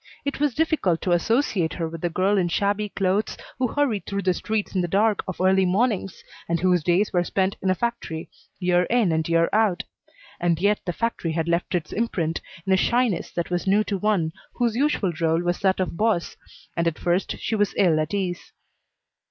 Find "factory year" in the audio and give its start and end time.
7.75-8.85